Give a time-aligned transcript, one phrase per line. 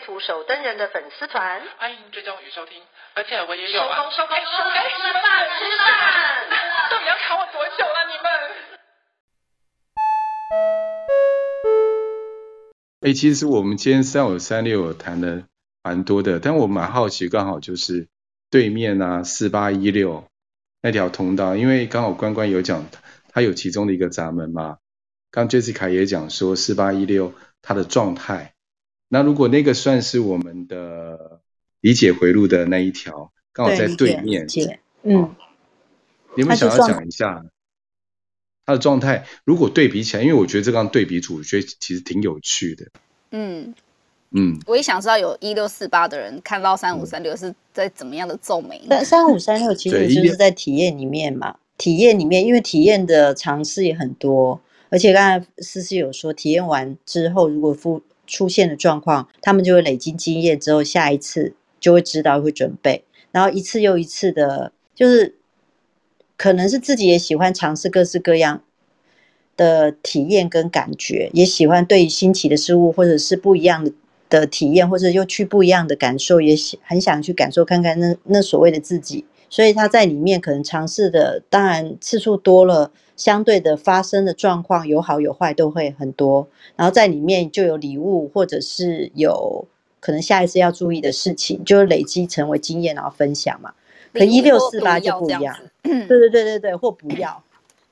[0.00, 2.82] 图手登人的粉丝团，欢迎追踪与收听，
[3.14, 3.96] 而且我也有啊。
[3.96, 5.22] 收工收工收工，吃饭
[5.58, 6.48] 吃饭，
[6.90, 8.06] 到底要卡我多久了？
[8.08, 8.30] 你们？
[13.02, 15.44] 哎，其实我们今天三五三六谈的
[15.82, 18.08] 蛮多的，但我蛮好奇，刚好就是
[18.50, 20.24] 对面啊四八一六
[20.82, 22.86] 那条通道，因为刚好关关有讲，
[23.28, 24.78] 他有其中的一个闸门嘛。
[25.30, 28.54] 刚 Jessica 也讲说四八一六它的状态。
[29.12, 31.40] 那如果那个算是我们的
[31.80, 34.46] 理解回路的那一条，刚好在对面，
[35.02, 35.34] 嗯，
[36.36, 37.44] 你们想要讲一下
[38.64, 39.26] 他的状态？
[39.42, 42.86] 如果对比起来，因为我觉得这个对比组，我觉得其实挺有趣的。
[43.32, 43.74] 嗯
[44.30, 48.80] 嗯，我也想知道有一六四八的人看到三五三六是在怎么样的皱眉。
[48.88, 58.00] 但三五三六其实就是在体验里面嘛，体验里面，因为体验的尝试也很多，而且刚才思思有说，体验完之后如果复。
[58.30, 65.34] 出现的状况，他们就会累积经验之后，下一次就会知道会准备，然后一次又一次的，就是
[66.36, 68.62] 可能是自己也喜欢尝试各式各样
[69.56, 73.92] 的体验跟感觉，也喜欢对新奇的事物或者是不一样的
[74.28, 82.92] 的体验，或者又去不一样的感受，也很想去感受看看那那所谓的自己，所以他在里面可能尝试的，当然次数多了。
[83.20, 89.66] 相对的发生的状况有好有坏都会很多，然后在里面就有礼物，或者是有
[90.00, 93.74] 可能下一次要注意的事情，就累积成为经验，然后分享嘛。
[94.14, 97.44] 可一六四八就不一样， 对对对对对，或不要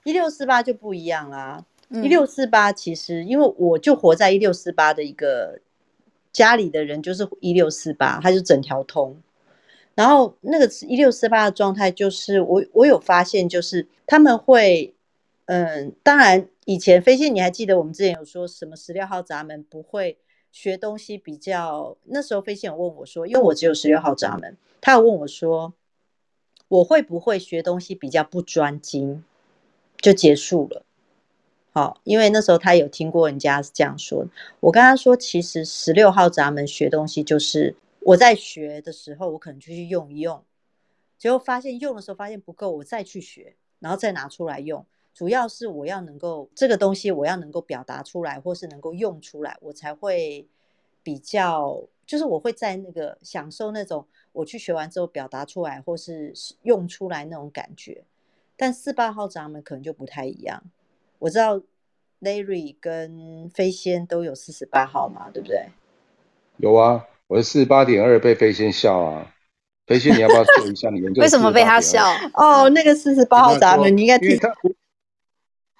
[0.05, 1.63] 一六四八就不一样啦。
[1.91, 5.59] 一六四八其实因为我就活在一六四八的一个
[6.33, 9.15] 家里的人就是一六四八，他就整条通。
[9.95, 14.95] 然后那个一六四八的状态就是我我有发现就是他们会。
[15.49, 20.19] 嗯，当然，以前飞信，你还记得我们之前有说什么十六号闸门不会
[20.53, 21.97] 学东西比较？
[22.05, 25.73] 那时候飞信有问我说，因为我只有十六号闸门，他有问我说，
[26.69, 29.25] 我会不会学东西比较不专精，
[29.97, 30.85] 就结束了。
[31.73, 34.27] 好，因为那时候他有听过人家是这样说，
[34.61, 40.45] 我跟他说，其实十六号闸门学东西就是我在学的时候，我可能就去用一用，
[41.17, 44.85] 结果发现用的时候发现不够，我再去学，然后再拿出来用。
[45.19, 50.47] 主要是我要能够这个东西，我要能够表达出来，或是能够用出来，我才会
[51.03, 58.05] 比较，就是我会在那个享受那种我去学完之后表达出来，或是用出来那种感觉。
[58.57, 60.63] 但四八号闸门可能就不太一样。
[61.19, 61.61] 我知道
[62.21, 65.67] Larry 跟飞仙都有四十八号嘛，对不对？
[66.59, 69.35] 有啊，我是四十八点二被飞仙笑啊。
[69.85, 72.05] 飞仙，你要不要做一下你们为什么被他笑？
[72.35, 74.39] 哦，那个四十八号闸门，你应该听。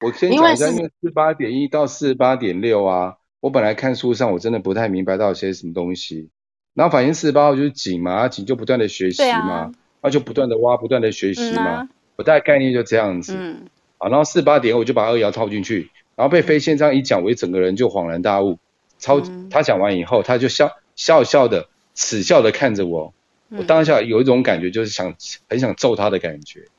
[0.01, 6.29] 我先讲一下，因为四八点一到四八点六啊，我本来看书上我真的不太明白到些什么东西，
[6.75, 13.67] 然后反映四八号就是井嘛，井就不断的学习嘛，那、啊、就不断的挖，不断的学习嘛，嗯啊、我大概概念就这样子，嗯，
[13.99, 18.59] 啊，然后四八点我就把二爻套进去，然后被飞仙这样一讲，我一整个人就恍然大悟，
[19.01, 23.13] 超、嗯、他讲完以后，他就笑笑笑的耻笑的看着我，
[23.51, 25.13] 我当下有一种感觉，就是想
[25.49, 26.61] 很想揍他的感觉，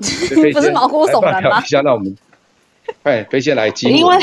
[0.53, 1.62] 不是毛骨悚然吗？
[1.84, 2.16] 那我们。
[3.04, 3.90] 哎，飞仙来接。
[3.90, 4.18] 因为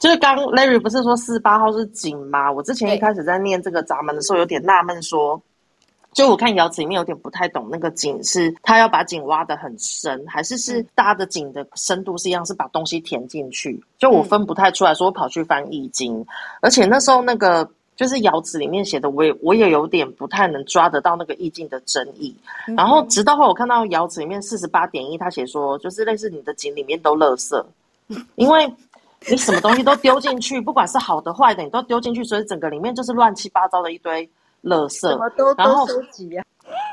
[0.00, 2.50] 就是刚 Larry 不是说四十八号是井吗？
[2.50, 5.40] 我之前一开始在念这个闸门的时候，有点纳闷，说，
[6.12, 13.80] 就我看窑子里面有点不太懂，那个井是他要把井挖得很深，还是是搭的井的深度是一样，是把东西填进去？
[13.98, 16.24] 就我分不太出来，说我跑去翻易经，
[16.60, 22.34] 而且那时候那个就是窑子里面写的，我也我也有点不太能抓得到那个意境的真意。
[22.76, 27.62] 然后直到后我看到窑子里面四十八点一，他写说，就是类似你的井里面都垃圾。
[28.36, 28.72] 因为
[29.28, 34.28] 你什么东西都丢进去，不管是好的坏的，你都丢进去，所以整个里面就是乱七八糟的一堆
[34.62, 35.08] 垃圾。
[35.08, 36.44] 什么都然后都收集啊。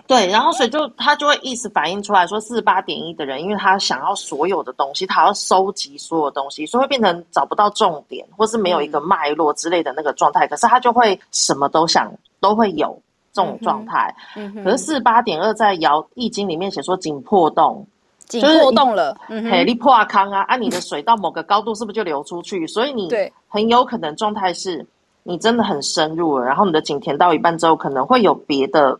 [0.07, 10.47] 对，然后所以就他就会意识反映出来说，四十八点一的人，因为他想要所有的东西，他要收集所有东西，所以会变成找不到重点，或是没有一个脉络之类的那个状态。
[10.47, 12.97] 可是他就会什么都想，都会有
[13.33, 14.15] 这种状态。
[14.35, 14.63] 嗯哼。
[14.63, 17.85] 可是四十八点二在爻易经里面写说井破洞。
[18.27, 22.65] 井破洞了，嘿，你破康啊，按、啊、你的水到某个高度，是不是就流出去？
[22.67, 23.09] 所以你
[23.47, 24.85] 很有可能状态是，
[25.23, 28.99] 你真的很深入了，然后你的井填到一半之后，可能会有别的。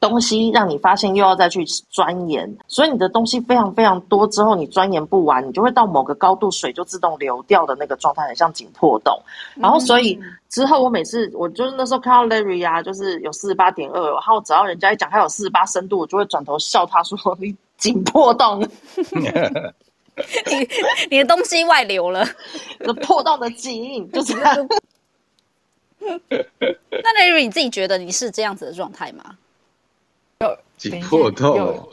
[0.00, 4.26] 东西让你发现，又要再去钻研，所以你的东西非常非常多。
[4.28, 9.14] 之后你钻研不完，你就会到某个高度，水就自动流掉的那个状态，很像井破洞。
[9.56, 10.18] 然后，所以
[10.48, 18.60] 之后我每次，我就是那时候看到 Larry 啊，就是有四十八点二，然后只要人家一讲他有四十八深度，我就会转头笑他说：“你井破洞，
[19.16, 20.68] 你
[21.10, 22.24] 你的东西外流了，
[23.02, 24.68] 破洞的紧就是这样。”
[26.00, 29.36] 那 Larry 你自己觉得你是这样子的状态吗？
[30.76, 31.88] 紧破洞，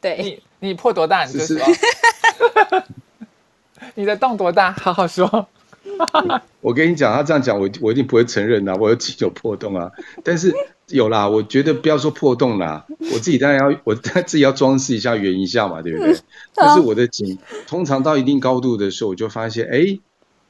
[0.00, 1.24] 对，你你破多大？
[1.24, 1.56] 你就说，
[3.94, 4.70] 你的洞多大？
[4.72, 5.48] 好好说。
[6.60, 9.90] 我跟你讲，他这样讲，我我一定不会承认呐，我有井有破洞啊。
[10.22, 10.52] 但是
[10.88, 16.16] 有啦，我觉得不要说破洞啦，我自己当然要，我自己要装饰一下，圆一下嘛，对不对？
[16.54, 19.98] 但是我的井通常到一定高度的时候，我就发现，哎，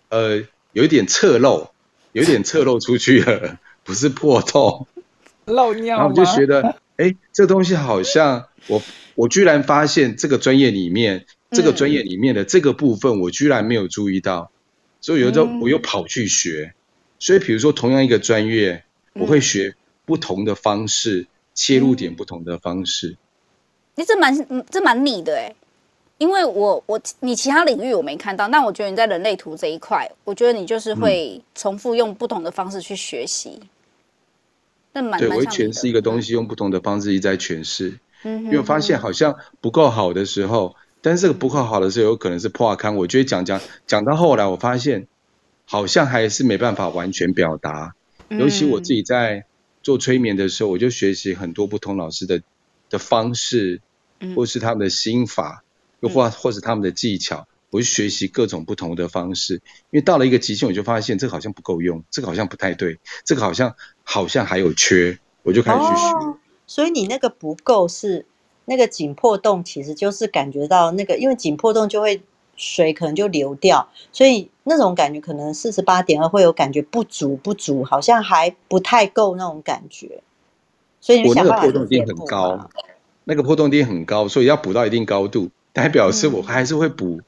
[0.09, 0.43] 呃，
[0.73, 1.71] 有一点侧漏，
[2.13, 4.87] 有一点侧漏出去了，不是破洞，
[5.47, 6.77] 漏尿，然后我就觉得。
[6.99, 8.83] 哎，这东西好像我
[9.15, 14.51] 我居然发现这个专业里面，这个专业里面的这个部分，我居然没有注意到，
[15.01, 16.75] 所以有时候我又跑去学。
[17.21, 18.85] 所以比如说同样一个专业，
[19.15, 19.75] 我会学
[20.05, 23.17] 不同的方式，切入点不同的方式。
[23.97, 25.53] 你这蛮这蛮你的哎，
[26.19, 33.61] 因为我我你其他领域我没看到，但我觉得你在人类图这一块，我觉得你就是会重复用不同的方式去学习。
[34.93, 37.99] 那蛮对，我会诠释一个东西，用不同的方式一直在诠释。
[38.23, 42.97] 嗯，因为我发现好像不够好的时候，但是这个不够好的时候，有可能是破康。
[42.97, 45.07] 我觉得讲讲讲到后来，我发现
[45.65, 47.95] 好像还是没办法完全表达。
[48.29, 49.45] 尤其我自己在
[49.83, 52.43] 做催眠的时候，我就学习很多不同老师的
[52.91, 53.81] 的方式，
[54.37, 55.65] 或是他们的心法，
[56.01, 57.47] 又或或是他们的技巧。
[57.71, 59.55] 我去学习各种不同的方式，
[59.91, 66.07] 因为到了一个极限，我就发现这个好像不够用，这个好像不太对，这个好像好像还有缺，我就开始去学。
[66.15, 68.25] 哦，所以你那个不够是
[68.69, 72.21] 那个井破洞，其实就是感觉到那个，因为井破洞就会
[72.55, 80.23] 水可能就流掉，所以那种感觉可能四十八点二会有感觉不足不足，好像还不太够那种感觉。
[81.01, 82.71] 所以你想那个破洞点很高，
[83.25, 87.17] 那个破洞点很高，所以要补到一定高度，代表是我还是会补。
[87.17, 87.25] 嗯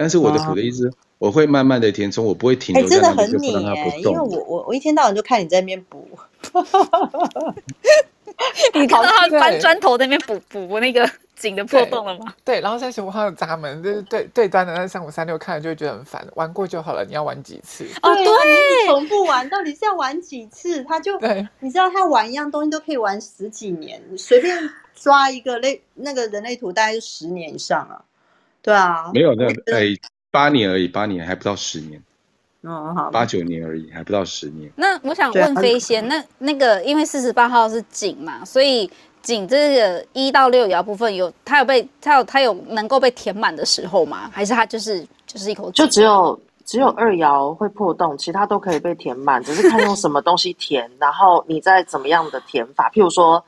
[0.00, 4.14] 但是我的补的意思，我会慢慢的填充，我不会停留在那边就不让它不动。
[4.14, 6.08] 因为我我我一天到晚就看你在那边补，
[8.74, 12.34] 你看到他搬砖头在那边补补那个井的破洞了吗？
[12.44, 17.84] 对，然后三十五号的闸门就是对对端的那三五三六，看了就会觉得很烦，玩过就好了，你要玩几次？
[18.02, 20.82] 哦，对，重复玩到底是要玩几次？
[20.84, 28.04] 他就对，你知道他玩一样东西都可以玩十几年，你随便抓一个类那个人类图，大概就十年以上啊。
[28.62, 29.96] 对啊，没有那哎，
[30.30, 32.02] 八年而已，八年还不到十年，
[32.62, 34.70] 哦好，八九年而已，还不到十年。
[34.76, 38.90] 那我想问飞仙，那那个因为四十八号是井嘛，所以
[39.22, 44.30] 井这个一到六爻部分有它有被它有它有能够被填满的时候吗？
[44.32, 46.38] 还是它就是就是一口就只有。
[46.68, 52.90] 只有二爻会破洞，其他都可以被填满，只是看用什么东西填， 然后你再怎么样的填法。
[52.90, 53.42] 譬如说，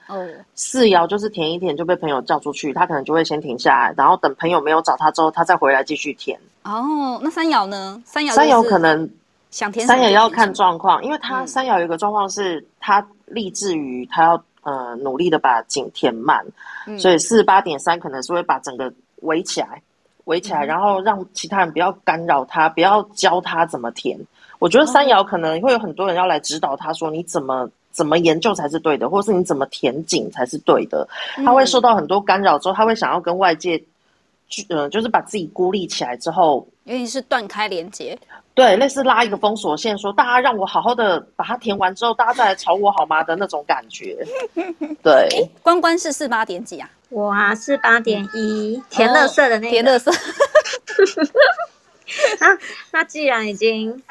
[0.55, 6.41] 四爻就是填一填就被朋友叫出去，他可能就会先停下来，然后等朋友没有找他之后，他再回来继续填。
[6.65, 8.03] 哦，那三爻呢？
[8.07, 9.07] 三爻三爻可能
[9.51, 16.43] 想填三爻要看状况，因为他三爻有一个状况是，他立志于他要呃努力的把井填满，
[16.87, 19.83] 嗯、所以四十八点三可能是会把整个围起来。
[20.31, 24.17] 围起来，然后让其他人不要干扰他，不要教他怎么填。
[24.61, 31.09] 我觉得三爻可能会有很多人要来指导他，说你怎么怎么研究才是对的，或是你怎么填井才是对的。
[31.45, 33.83] 他会受到很多干扰之后，他会想要跟外界，
[34.69, 38.19] 呃，就是把自己孤立起来之后，因为是断开连接，
[38.55, 44.19] 对，类似拉一个封锁线，说大家让我好好的把它填完之后，大家再来吵我好吗的那种感觉。
[45.03, 46.91] 对，关关是四八点几啊？
[47.09, 49.71] 我啊四八点一，填乐色的那个。
[49.71, 50.11] 填乐色。
[52.41, 52.59] 啊，
[52.91, 54.03] 那既然已经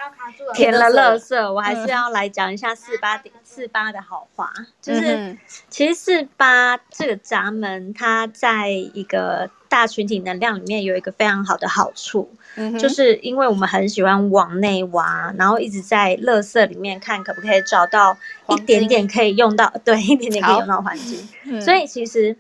[0.54, 4.54] 填了乐色，我还是要来讲一下四八点四八的好话。
[4.82, 12.30] 就是其实四八这个闸门，它在一个大群体能量里面有一个非常好的好处，
[12.78, 18.18] 就是因为我们很喜欢往内挖，然后一直在垃圾里面看可不可以找到
[18.50, 21.62] 一点点可以用到，对，一点点可以用到环境。
[21.62, 22.36] 所以其实。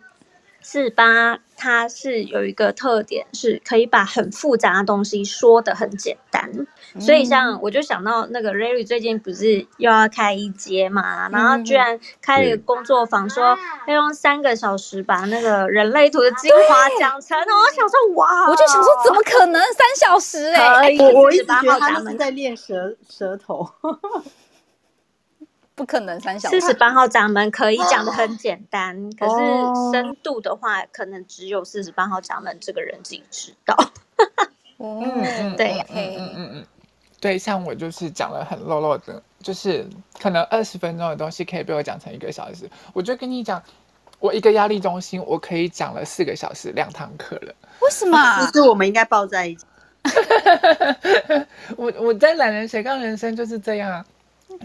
[0.62, 6.68] 四八它是有一个特点，是可以把很复杂的东西说的很简单。
[6.96, 17.38] 嗯、所以像我就想到那个 Larry 最近不是又要开一阶嘛，嗯、然后居然开了一个工作坊，说要用三个小时把那个人类图的精华讲成。
[17.38, 20.98] 然后我想说哇，我就想说怎么可能三小时哎、欸？
[21.00, 23.69] 我我一直觉得他们在练舌舌头。
[25.75, 26.60] 不可能三小时。
[26.60, 33.77] 四十八号闸门可以讲的很简单，哦、可是深度的话，可能只有四十八号闸门这个人自己知道。
[34.77, 36.65] 嗯，对，嗯嗯嗯嗯，
[37.22, 39.86] 对，像我就是讲了很落落的，就是
[40.22, 42.70] 可能二十分钟的东西可以被我讲成一个小时。
[42.94, 43.62] 我就跟你讲，
[44.20, 47.54] 我一个压力中心，我可以讲了四个小时，两堂课了。
[47.82, 48.46] 为什么？
[48.46, 49.66] 其实我们应该抱在一起。
[51.76, 54.06] 我我在懒人斜杠人生就是这样啊，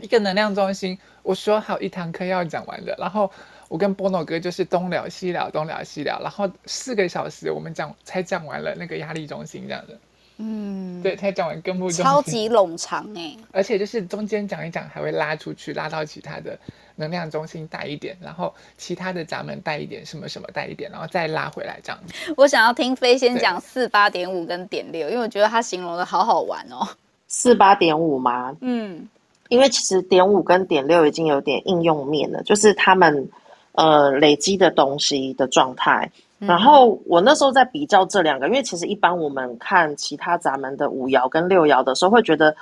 [0.01, 3.29] 一个能量中心，我说好一堂课要讲完的，然后
[3.69, 9.99] 我跟波诺哥就是东聊西聊，东聊西聊，然后四个小时我们讲才讲完了那个压力中心这样的。
[10.37, 16.59] 嗯，对，他讲完根部超级冗长哎、欸，而且就是中间讲一讲，还会拉出去，拉到其他的
[16.97, 22.35] 能量中心带一点，然后其他的闸门带一点，什么什么带一点，然后再拉回来这样子。
[22.37, 26.89] 我想要听飞先讲四八点五跟点六，因为我觉得他形容的好好玩哦。
[27.29, 28.57] 四八点五吗？
[28.61, 29.09] 嗯，
[29.51, 33.29] 因为其实点五跟点六已经有点应用面了，就是他们
[33.73, 36.11] 呃累积的东西的状态。
[36.47, 42.55] 然后我那时候在比较这两个，因为其实一般我们看其他闸门的五爻跟六爻的时候，会觉得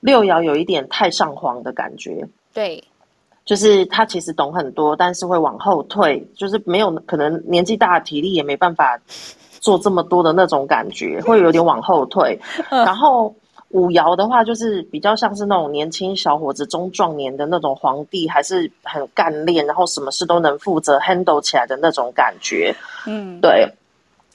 [0.00, 2.26] 六爻有一点太上皇的感觉。
[2.52, 2.82] 对，
[3.44, 9.00] 就是他其实懂很多，但是会往后退，就是没有可能年纪大，体力也没办法
[9.60, 12.40] 做这么多的那种感觉，会有点往后退。
[12.68, 13.34] 然后。
[13.70, 22.74] 五爻的话，就是比较像是那种年轻小伙子、中壮年的那种皇帝，还是很干练，然后什么事都能负责 handle 起来的那种感觉。
[23.06, 23.68] 嗯，对。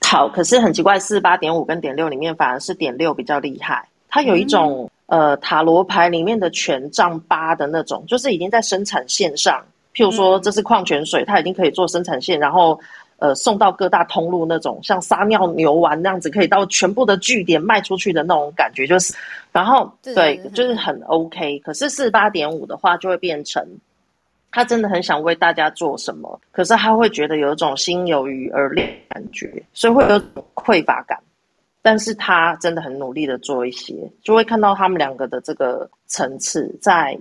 [0.01, 3.87] 好，可是很奇怪，四八点五跟点六里面，反而是点六比较厉害。
[4.09, 9.61] 它有一种、嗯、呃塔罗牌里面的权杖八的那种，就是已经在生产线上。
[9.93, 12.79] 譬如说，这是矿泉水，它已经可以做生产线，然后。
[13.17, 19.13] 呃，送到各大通路那种像撒尿牛丸那样子，可以到全部的据点卖出去的那种感觉，就是，
[19.53, 21.57] 然后对，就是很 OK。
[21.60, 23.65] 可是四八点五的话，就会变成
[24.51, 30.22] 他真的很想为大家做什么，可是他会觉得有一种心有余而力感觉，所以会有
[30.53, 31.17] 匮乏感。
[31.81, 37.17] 但是他真的很努力的做一些，就会看到他们两个的这个层次在。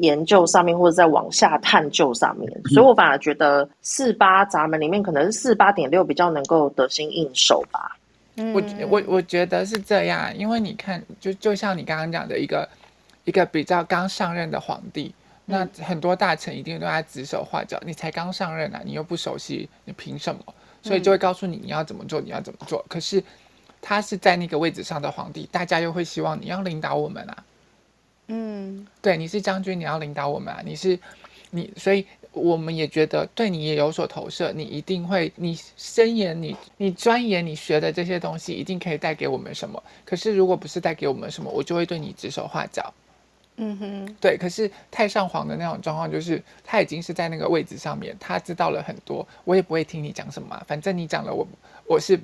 [0.00, 7.96] 研究上面，或者在往下探究上面，所以我反而觉得四八闸门里面可能是四八点六比较能够得心应手吧。
[8.36, 12.68] 嗯，我我我觉得是这样，因为你看，就就像你刚刚讲的一个
[13.24, 15.12] 一个比较刚上任的皇帝，
[15.44, 17.78] 那很多大臣一定对他指手画脚。
[17.84, 20.40] 你才刚上任啊，你又不熟悉，你凭什么？
[20.82, 22.82] 所以就会告诉你你要怎么做，你要怎么做。
[22.88, 23.22] 可是
[23.82, 27.36] 他是在那个位置上的皇帝，大家又会希望你要领导我们啊。
[28.32, 30.62] 嗯，对，你是将军，你要领导我们啊！
[30.64, 30.96] 你是
[31.50, 34.52] 你，所以我们也觉得对你也有所投射。
[34.52, 39.82] 你一定会，你深研，你你钻研，你学的这些东西，一定可以带给我们什么。
[40.04, 42.94] 可是如果不是带给我们什么，我就会对你指手画脚。
[43.56, 44.38] 嗯哼，对。
[44.38, 50.62] 可是太上皇的那种状况，就是他已经是在那个位置上面，他知道了很多，我也不会听你讲什么。
[50.68, 51.46] 反正你讲了我，
[51.84, 52.20] 我我是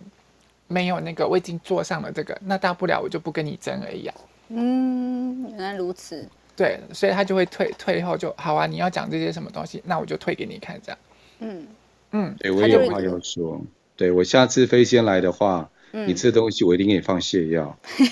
[0.68, 4.14] 没有那个，我已经坐上了这个，那大不了我就不跟你争而已啊。
[4.48, 6.28] 嗯，原来如此。
[6.56, 8.66] 对，所以他就会退退后就好啊。
[8.66, 10.98] 你要讲这些什么东西，那我就退给你看，这样。
[11.40, 11.66] 嗯
[12.12, 13.60] 嗯，对，我有话要说。
[13.96, 17.78] 对，我下次飞仙来的话，嗯、你吃东西我一定给你放泻药。
[17.98, 18.06] 你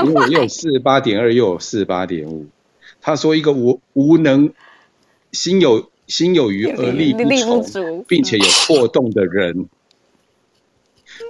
[0.00, 2.46] 有因为我又有四八点二，又有四八点五。
[3.02, 4.52] 他说一个无无能、
[5.32, 7.22] 心有心有余而力不
[7.62, 9.68] 足，并且有破洞的人，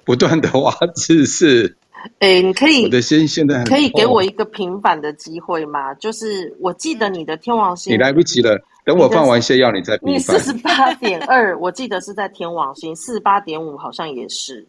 [0.05, 1.77] 不断的挖知识。
[2.19, 5.93] 哎、欸，你可以，我的心现在可以给我一个平反的机会吗？
[5.95, 10.15] 就是我记得你的天王星，你来不及了，等我放完泻药，你再平反。
[10.15, 14.67] 你四十八点二，我记得是在天王星，四十八点五好像也是。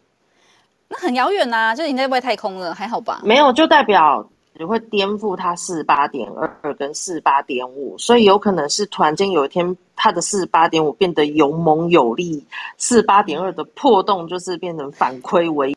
[0.88, 3.22] 那很遥远呐，就是你在外太空了，还好吧？
[3.24, 6.28] 没有，就代表你会颠覆他四十八点
[6.60, 12.44] 二跟四十八点五，所以有可能是突然间有一天，他的四十八点五变得勇猛有力，
[12.76, 15.74] 四十八点二的破洞就是变成反亏为。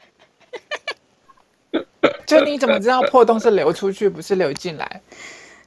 [2.26, 5.02] 就你怎么知道破洞是流出去，不是流进来？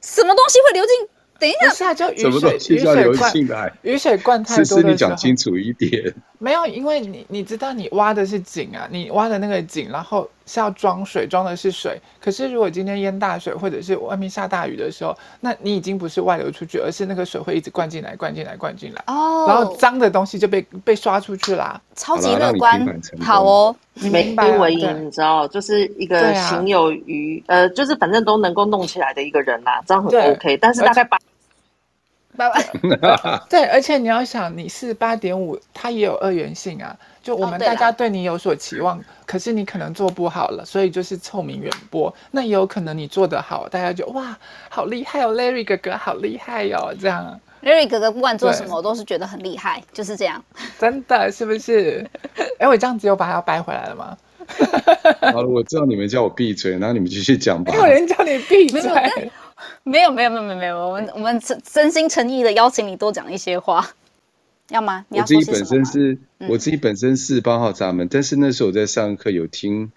[0.01, 1.07] 什么东西会流进？
[1.39, 4.81] 等一下，下就雨水，雨水灌雨水灌太多的时候。
[4.81, 6.13] 是是，你讲清楚一点。
[6.41, 11.99] 没有，因为你你知道，你挖的是井啊，你挖的那个井，然后是要装水，装的是水。
[12.21, 19.03] 可是如果今天淹大水，或者是外面下大雨的时候，那你已经不是外流出去，而是那个水会一直灌进来，灌进来，灌进来。
[19.07, 19.45] 哦。
[19.49, 21.79] 然后脏的东西就被被刷出去啦。
[21.93, 22.87] 超级乐观。
[23.19, 30.55] 好哦，你明白为赢，你知道，就是一个行有余，啊、呃，就是反正都能够弄起来的一个人啦，这样很 OK。
[30.55, 31.03] 但是大概
[32.39, 32.51] 把。
[33.49, 36.95] 对，而且你要想，你是八点五，它也有二元性啊。
[37.21, 42.11] 就我们大家对你有所期望，哦、可是你可能做不好了，所以就是臭名远播。
[42.31, 44.37] 那也有可能你做得好，大家就哇，
[44.69, 47.39] 好厉害哦，Larry 哥哥好厉害哦，这样。
[47.61, 50.41] Larry 哥哥不管做什么，我都是觉得很厉害，就是这样。
[50.79, 52.09] 真的是不是？
[52.57, 54.17] 哎，我这样子又把它掰回来了吗？
[55.33, 57.73] 好了，我知道你们叫我闭嘴，然后你们继续讲吧。
[57.73, 58.81] 没有人叫你闭嘴。
[59.83, 63.93] 没有没有没有没有没有，我们我们真真心诚意的邀请你多讲一些话，
[64.69, 65.05] 要吗？
[65.09, 69.91] 你要说我自己本身是，嗯、我自己本身是八号闸门，但是那时候我在上课有听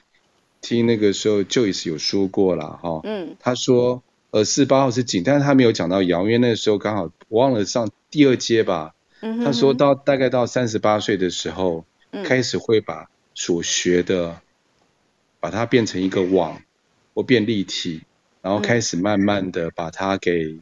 [0.61, 14.40] 听那个时候 Joyce 有说过了哈，嗯，他说呃四八号是井，但是他没有讲到爻，因为那个时候刚好我忘了上第二阶吧，嗯哼哼，他说到大概到三十八岁的时候，嗯、开始会把所学的
[15.40, 16.61] 把它变成一个网
[17.14, 18.02] 或变立体。
[18.42, 20.58] 然后开始慢慢的把它给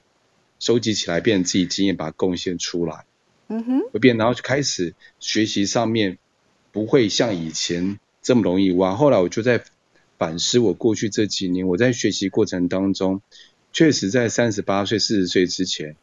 [0.58, 3.06] 收集起来，变成自己经验，把它贡献出来。
[3.48, 6.18] 嗯哼，会变，然后就开始学习上面
[6.70, 8.94] 不会像以前这么容易哇。
[8.94, 9.64] 后来我就在
[10.18, 13.22] 反思我过去这几年，我在学习过程当中，
[13.72, 15.96] 确实在三十八岁、四十岁之前，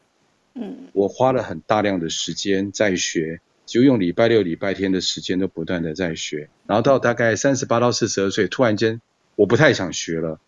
[0.56, 6.50] 嗯，我花了很大量的时间在学，就用礼拜六、礼拜天的时间都不断的在学。
[6.66, 9.00] 然后到大概三十八到四十二岁，突然间
[9.36, 10.40] 我不太想学了，我。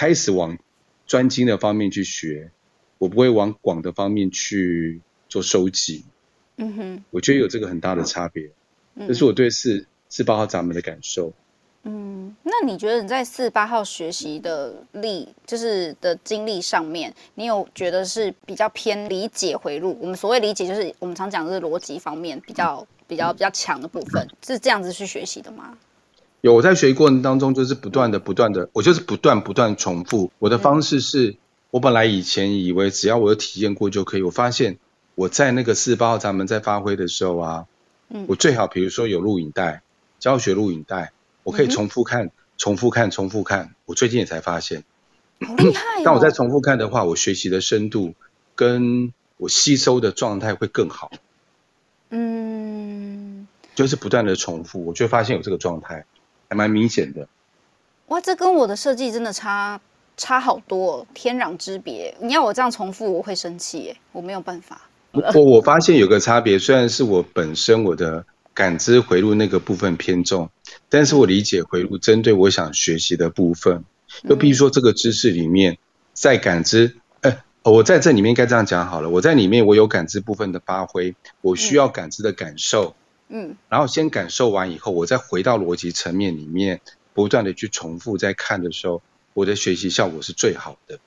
[0.00, 0.56] 开始往
[1.06, 2.50] 专精的方面去学，
[2.96, 6.06] 我不会往广的方面去做收集。
[6.56, 8.50] 嗯哼，我觉得有这个很大的差别，
[8.94, 11.30] 嗯、这是我对四四八号闸门的感受。
[11.82, 19.98] 嗯，那你觉得你在四八号学习的力，就是的经历上面，你有觉得是比较偏理解回路？
[20.00, 25.76] 我们所谓理解，就是我们常讲的是逻辑方面比较比较比较强的部分，是这样子去学习的吗？
[26.40, 30.32] 有我在学习过程当中，就是不断的、不断的，我就是不断、不断重复。
[30.38, 31.36] 我的方式是，
[31.70, 34.22] 我本来以前以为只要我有体验过就可以。
[34.22, 34.78] 我发现
[35.14, 37.66] 我在那个四八号闸门在发挥的时候啊，
[38.08, 39.82] 嗯，我最好比如说有录影带，
[40.18, 43.74] 教学录影带，我可以重复看、重复看、重复看。
[43.84, 44.84] 我最近也才发现，
[45.46, 46.04] 好厉害哦！
[46.04, 48.14] 当我在重复看的话，我学习的深度
[48.54, 51.10] 跟我吸收的状态会更好。
[52.08, 56.06] 嗯，就是不断的重复，我就发现有这个状态。
[56.50, 57.28] 还蛮明显的，
[58.08, 59.80] 哇，这跟我的设计真的差
[60.16, 62.12] 差好多，天壤之别。
[62.20, 64.82] 你要我这样重复，我会生气耶，我没有办法。
[65.12, 70.50] 我我发现有个差别，虽然是我本身我的感知回路那个部分偏重，
[70.88, 73.84] 但是我理解回路针对我想学习的部分。
[74.28, 75.78] 就比如说这个知识里面，
[76.12, 82.96] 在感知，哎，我在这里面应该这样讲好了，我在里面我有感知部分的发挥，我需要感知的感受。
[83.32, 86.80] 嗯，然后先感受完以后，我再回到逻辑层面里面，
[87.14, 89.02] 不断的去重复再看的时候，
[89.34, 90.98] 我的学习效果是最好的。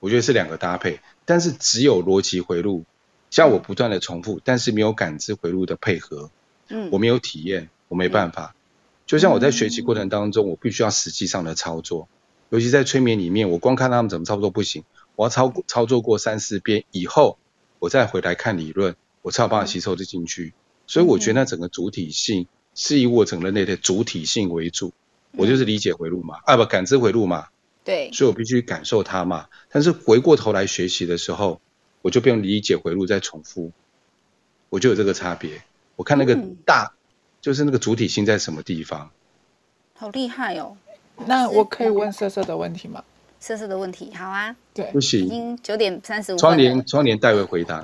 [0.00, 2.84] 我觉得是两个搭配，但是只有逻辑回路，
[3.30, 6.30] 像我不断的重复，但是没有感知回路的配合，
[6.68, 8.54] 嗯，我没有体验，我没办法。
[9.04, 12.08] 就像我在学习过程当中，我必须要实际上的操作，
[12.48, 14.84] 尤其在催眠里面，我光看他们怎么操作不行，
[15.16, 17.36] 我要操操作过三四遍以后，
[17.78, 20.54] 我再回来看理论，我才有办法吸收的进去。
[20.92, 24.92] 所以我觉得那整个主体性是以我整个人类的主体性为主，
[25.38, 27.46] 我就是理解回路嘛，啊不感知回路嘛，
[27.82, 29.46] 对，所以我必须感受它嘛。
[29.70, 31.62] 但是回过头来学习的时候，
[32.02, 33.72] 我就不用理解回路再重复，
[34.68, 35.62] 我就有这个差别。
[35.96, 36.92] 我看那个大，
[37.40, 39.10] 就是那个主体性在什么地方。
[39.94, 40.76] 好厉害哦！
[41.24, 43.02] 那我可以问瑟瑟的问题吗？
[43.40, 44.54] 瑟瑟的问题，好啊。
[44.74, 46.38] 对，不行，已经九点三十五分。
[46.38, 47.82] 窗帘，窗帘代为回答。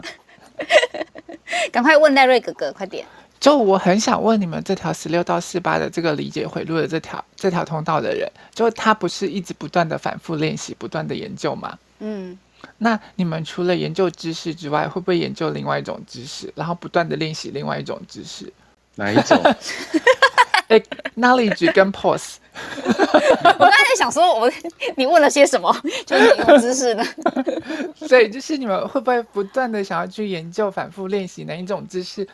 [1.72, 3.06] 赶快问赖瑞哥哥，快点！
[3.40, 11.78] 就我很想问你们，这条十六到四八的这个理解回路的这条这条通道的人，就他不是一直不断的反复练习，不断的研究吗？
[12.00, 12.37] 嗯，
[12.78, 18.52] 那你们除了研究知识之外，会不会研究另外一种知识，然后不断的练习另外一种知识？
[18.96, 19.40] 哪一种？
[20.66, 20.78] 哎
[21.16, 22.34] ，knowledge 跟 pose。
[22.88, 24.52] 我刚才想说我，我
[24.96, 25.74] 你问了些什么？
[26.06, 27.04] 就是哪种知识呢？
[27.94, 32.26] 所以就是你们会不会不断的想要去研究、反复练习哪一种知识？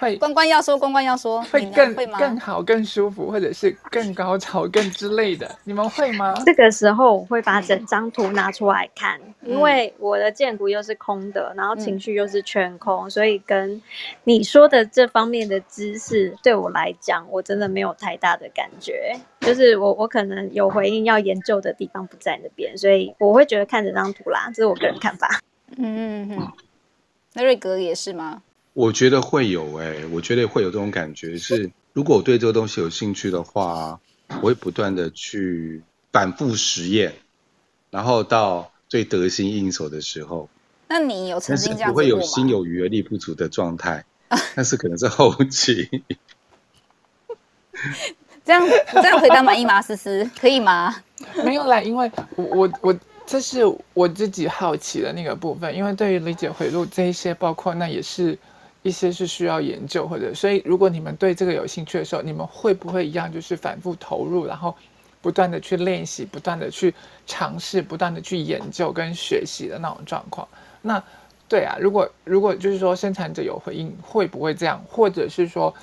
[0.00, 2.18] 会关关要说，关关要说，会更会吗？
[2.18, 6.34] 更好、更舒服，或者是更高潮、更之类的， 你们会吗？
[6.46, 13.80] 这个时候我会把整张图拿出来看，嗯、因为我的荐骨又是空的，然后情绪又是全空，嗯、所以跟
[14.24, 19.14] 你说的这方面的知识对我来讲，我真的没有太大的感觉。
[19.40, 25.40] 就是我我可能有回应要研究的地方不在那边，所以我会觉得看这张图啦，这是我个人看法。
[25.76, 26.48] 嗯嗯嗯，
[27.34, 28.42] 那瑞格也是吗？
[28.72, 37.14] 我觉得会有哎、欸，我觉得会有这种感觉是，如果我对这个东西有兴趣的话，我会不断的去反复实验，
[37.90, 40.48] 然后到最得心应手的时候。
[40.88, 44.04] 那你有曾经这样不会有心有余而力不足的状态，
[44.54, 45.88] 但是可能是后期。
[48.44, 49.82] 这样这样回答满意吗？
[49.82, 50.96] 思思可以吗？
[51.44, 52.98] 没有啦，因为我我我。
[53.26, 53.60] 这是
[53.94, 58.36] 我自己好奇的那个部分，因为对于理解回路这一些，包括那也是
[58.82, 64.74] 一些是需要研究，或者所以如果你们对这个有兴趣的时候，你们会不会一样就是反复投入，然后
[65.20, 66.94] 不断的去练习，不断的去
[67.26, 70.48] 尝试，不断的去研究跟学习的那种状况？
[70.80, 71.02] 那
[71.46, 74.82] 对啊，如果如果就是说生产者有回应，会不会这样？
[74.88, 75.74] 或者是说，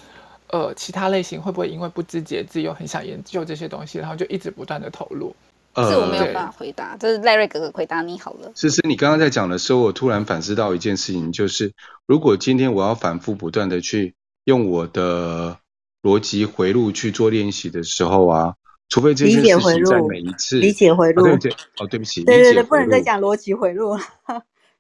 [0.48, 5.36] 呃，其他类型会不会因为不知节制又很想研究这些东西，然后就一直不断的投入？
[5.78, 8.52] 这是我没有办法回答，这是赖瑞哥哥回答你好了。
[8.56, 11.74] 思思，你刚刚在讲的时候，我突然反思到一件事情，就是
[12.08, 15.60] 如果今天我要反复不断的去用我的
[16.02, 18.56] 逻辑回路去做练习的时候啊，
[18.90, 21.52] 除非这件事情在每一次理解回路，对不对？
[21.78, 24.02] 哦，对不起，对对对，不能再讲逻辑回路了。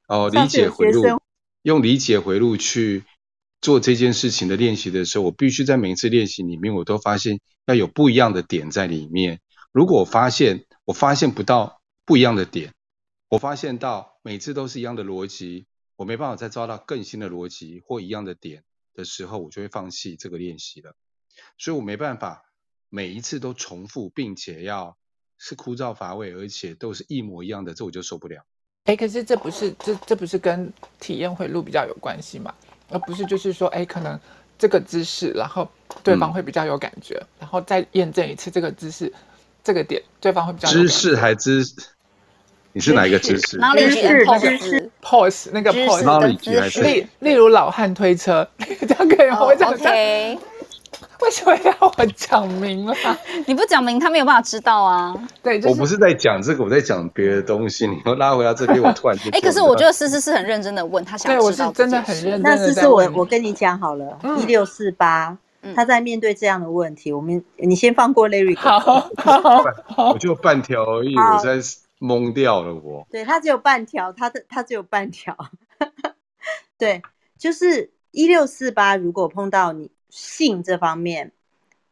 [0.07, 1.03] 哦， 理解回路，
[1.61, 3.03] 用理解回路去
[3.61, 9.39] 做这件事情的练习的时候，我必须在每一次练习里面，我都发现要有不一样的点在里面。
[9.71, 12.73] 如果我发现我发现不到不一样的点，
[13.27, 20.95] 我发现到每次都是一样的逻辑，我没办法再抓到更新的逻辑或一样的点的时候，我就会放弃这个练习了。
[21.57, 22.45] 所以我没办法
[22.87, 24.97] 每一次都重复，并且要
[25.37, 28.45] 是枯燥乏味，而且都是一模一样的，这我就受不了。
[28.85, 30.71] 哎，可是这不是这这不是跟
[31.01, 32.55] 体验回路比较有关系吗？
[32.89, 34.17] 而不是就是说，哎，可能
[34.57, 35.69] 这个姿势，然后
[36.01, 39.13] 对方会比较有感觉，嗯、然后再验证一次这个姿势。
[39.67, 41.73] 这个点，对方会比较知识还姿势？
[42.71, 43.57] 你是哪一个知识？
[43.57, 46.81] 哪里举 pose pose 那个 pose 哪里举还是？
[46.81, 48.47] 例例如老汉推车，
[48.87, 49.43] 这样可以吗？
[49.43, 49.91] 我讲一下。
[51.19, 52.95] 为什么要我讲明了？
[53.45, 55.13] 你不讲明，他没有办法知道啊。
[55.43, 57.85] 对，我不是在讲这个，我在讲别的东西。
[57.87, 61.39] 你又拉回到这边，我突然哎，可是我觉得思思是很认真的问他，想知道。
[61.39, 62.41] 对，我是真的很认真。
[62.41, 65.35] 那思思，我我跟你讲好了，一六四八。
[65.75, 68.57] 他在面对这样的问题，我们你先放过 Larry。
[68.57, 68.79] 好，
[69.17, 71.57] 好，我就半条而已，我在
[71.99, 73.07] 懵掉了我。
[73.09, 75.35] 对，他只有半条，他的他只有半条。
[76.77, 77.01] 对，
[77.37, 81.31] 就是一六四八，如果碰到你性这方面，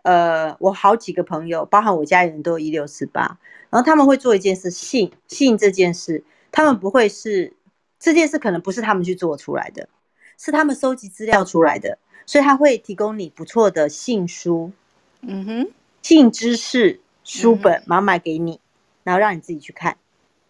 [0.04, 7.54] 呃，我好几个朋友，包含我家人都有一六四八，然后他们会做一件事，性性这件事，他们不会是
[7.99, 9.89] 这件事，可能不是他们去做出来的，
[10.38, 11.97] 是他们收集资料出来的。
[12.25, 14.71] 所以他会提供你不错的性书，
[15.21, 15.67] 嗯哼，
[16.01, 18.59] 性知识书本，然后买给你，
[19.03, 19.97] 然后让你自己去看。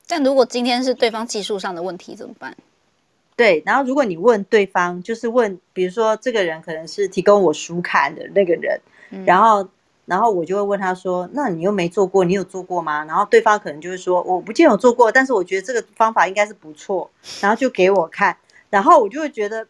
[0.08, 2.56] 但如果今天是对方技术上的问题怎么办？
[3.36, 9.68] 对，然后如果你问对方，就是问，比如说这个人可能是提供我书看的那个人，嗯、然后，
[10.06, 17.12] 然后我就会问他说：“那你又没做过，你有做过吗？”然后对方可能就会说：“我不见有做过，但是我觉得这个方法应该是不错。”
[17.42, 18.38] 然后就给我看，
[18.70, 19.68] 然后我就会觉得。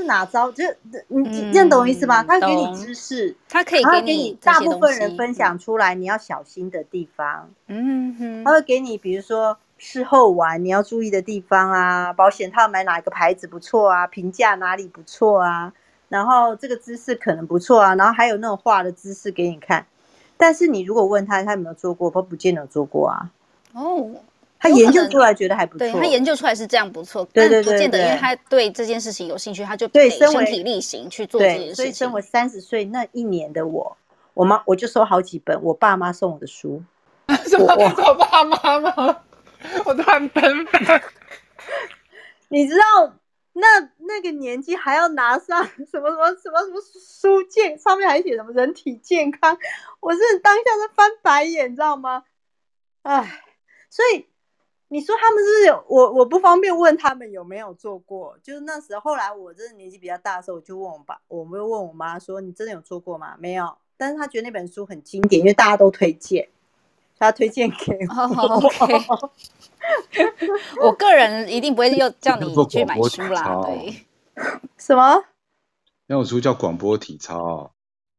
[0.00, 0.50] 是哪招？
[0.52, 0.64] 就
[1.08, 2.24] 你你这样懂我意思吗？
[2.24, 7.50] 他给你知识，他可以给你大部分人分享出来你要小心的地方。
[7.66, 15.72] 嗯哼，他会给你，比如说事后玩你要注意的地方啊，保险套买哪一个牌子不错啊，评价哪里不错啊，
[16.08, 19.86] 然后这个姿势可能不错啊，然后还有那种画的姿势给你看。
[20.38, 23.30] 但是你如果问他他有没有做过，他不见得有做过啊。
[23.74, 24.10] 哦。
[24.60, 31.74] 他研究出来觉得还不错，对，他研究出来是这样不错，但不见得，因为他对这件事情有兴趣，他就得身体力行去做这件事情。
[31.76, 33.96] 所以，身为三十岁那一年的我，
[34.34, 36.82] 我妈我就收好几本我爸妈送我的书。
[37.48, 37.66] 什么？
[37.66, 39.22] 我爸妈吗？
[39.86, 41.02] 我突然崩溃。
[42.48, 43.14] 你知道
[43.54, 49.56] 那那个年纪还要拿上什么什么什么什么书健，上面还写什么人体健康？
[50.00, 52.24] 我是当下在翻白眼，你知道吗？
[53.04, 53.40] 哎，
[53.88, 54.26] 所以。
[54.92, 56.10] 你说他们是不是有我？
[56.12, 58.36] 我不方便问他们有没有做过。
[58.42, 63.78] 就是那时候，后来我真的年纪比较大的时候，我就问我爸，我没有问我妈说：“你真的有做过吗？”没有。
[63.96, 66.48] 但是他觉得那本书很经典，因为大家都推荐，
[67.18, 68.14] 他推荐给我。
[68.36, 69.30] Oh, okay.
[70.82, 73.62] 我个人一定不会又叫你去买书啦。
[73.64, 74.06] 对。
[74.76, 75.24] 什么？
[76.06, 77.72] 那本书叫广播体操。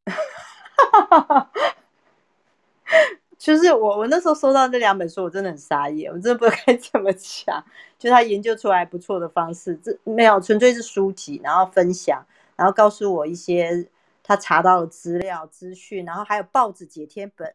[3.42, 7.66] 就是我，我那时候收到那两本书，我真的很傻眼，我真的不知道 该怎么讲。
[7.98, 12.24] 就他研究出来不错的方式，这没有纯粹是书籍，然后分享，
[12.56, 13.90] 然后告诉我一些
[14.22, 17.52] 他查到的资料资讯，然后还有报纸剪贴本。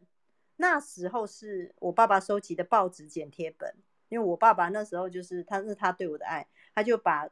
[0.57, 3.73] 那时候是我爸爸收集的报纸剪贴本，
[4.09, 6.45] 因为我爸爸那时候就是他是他对我的爱，
[6.75, 7.29] 他就把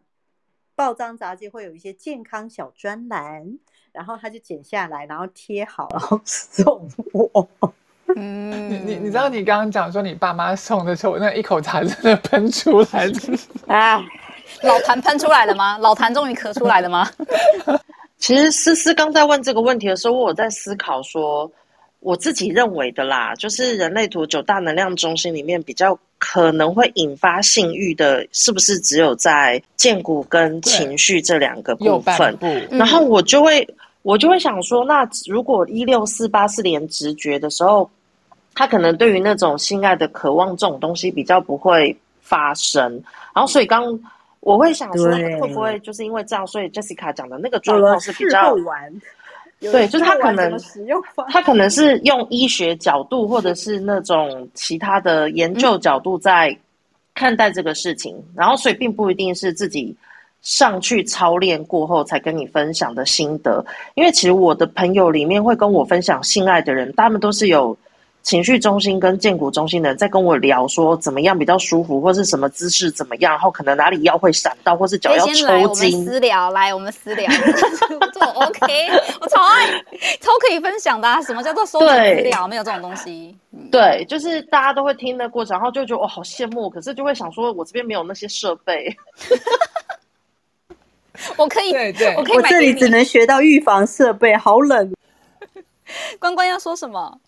[0.76, 3.58] 报章杂志会有一些健康小专栏，
[3.90, 7.48] 然后他就剪下来，然后贴好，然后送我。
[8.16, 13.12] 嗯，你你你知道你刚刚讲说你爸妈送的时候，我那一口痰真的喷出来了。
[13.66, 14.04] 啊，
[14.62, 15.78] 老痰喷出来了吗？
[15.78, 17.10] 老痰终于咳出来了吗？
[18.18, 21.50] 其实思思刚在问这个问题的时候，我有在思考说，
[22.00, 32.38] 我自己认为的啦，就是人类图九大能量中心里面比较可能会引发性欲的，是不是只有在荐骨跟情绪这两个部分？
[32.70, 33.66] 然后我就会
[34.04, 37.90] 我就会想说，那如果一六四八是连直觉的时候，
[38.54, 42.92] 他可能对于那种性爱的渴望这种东西比较不会发生。
[43.34, 43.98] 然后所以刚。
[44.46, 48.54] 我会想说，会不会就是因为这样，所以 Jessica 讲的那个状况是比较，
[49.58, 50.54] 对，就是他可能
[51.30, 56.54] 他可能是用医学角度或者是那种其他的研究角度在
[57.14, 59.96] 看待这个事情，嗯、然后所以并不一定是自己
[60.44, 67.76] 上去操练过后才跟你分享的心得，因为其实我的朋友里面会跟我分享性爱的人，他们都是有。
[68.24, 75.34] 情绪中心跟建骨中心的人在跟我聊说怎么样比较舒服，或是什么姿势怎么样，然后可能哪里腰会闪到，或是脚要抽
[75.74, 75.92] 筋。
[75.92, 77.30] 我们私聊，来我们私聊，
[78.14, 78.88] 做 OK，
[79.20, 79.68] 我超爱，
[80.22, 81.20] 超可以分享的、啊。
[81.20, 82.48] 什么叫做收集资料？
[82.48, 83.36] 没有这种东西。
[83.70, 88.90] 对，就是大家都会听的过程，然后就觉得我好羡慕，可是就会想说，我这边没有那些设备。
[91.36, 92.36] 我可以，对对，我可以。
[92.36, 94.92] 我这里只能学到预防设备，好冷。
[96.18, 97.20] 关关要说什么？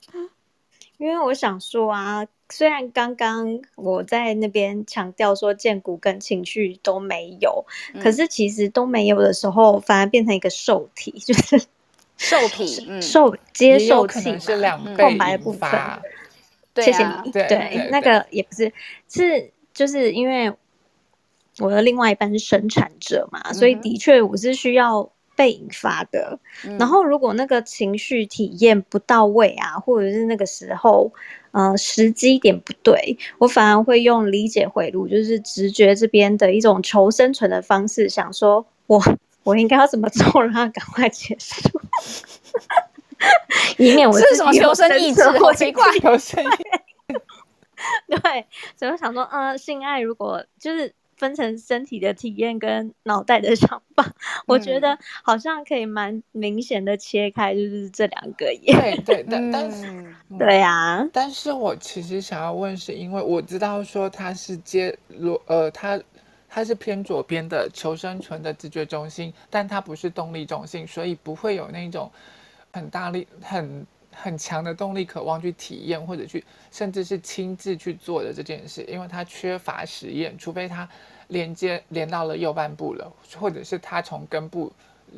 [0.98, 11.60] 因为我想说啊，虽然刚刚我在那边强调说荐骨跟情绪都没有，嗯，可是其实都没有的时候，反而变成一个受体， 就是
[12.16, 15.70] 受体，嗯，受接受器是两空白的部分。
[16.76, 17.30] 谢谢你。
[17.30, 18.72] 对，对，对，对，那个也不是，
[19.08, 20.50] 是就是因为
[21.58, 25.10] 我的另外一半是生产者嘛，嗯，所以的确我是需要。
[25.36, 26.38] 被引发的，
[26.78, 31.12] 然后如果那个情绪体验不到位啊，或者是那个时候，
[31.50, 38.98] 呃，时机点不对，我反而会用理解回路，就是直觉这边的一种求生存的方式，想说我
[39.42, 41.78] 我应该要怎么做，让他赶快结束，
[43.76, 46.48] 以免我是什么求生意志，好奇怪，求生意。
[46.48, 47.20] 志，
[48.08, 50.94] 对，所以我想说，呃，性爱如果就是。
[51.16, 54.14] 分成身体的体验跟脑袋的 想法，嗯，
[54.46, 58.72] 我觉得好像可以蛮明显的切开，就是这两个耶。
[58.72, 59.86] 对对对，但是，
[60.28, 66.00] 嗯，对啊，但是我其实想要问，是因为我知道说他是接罗呃，他
[66.48, 72.10] 他是偏左边的求生存的直觉中心，但他不是动力中心，所以不会有那种
[72.72, 73.86] 很大力很。
[74.22, 80.88] 很强的动力，渴望去体验或者去，甚至是亲自去做的这件事，因为他缺乏实验，除非他
[81.28, 84.72] 连接连到了右半部了，或者是他从根部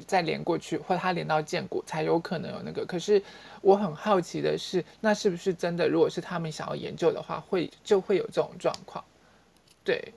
[0.06, 2.84] 再连过去，或者他连到剑骨，才有可能有那个。
[2.84, 3.22] 可是
[3.62, 5.88] 我很好奇的是，那是不是真的？
[5.88, 9.04] 如果是他们想要研究的话，会就会有这种状况？
[9.84, 10.12] 对，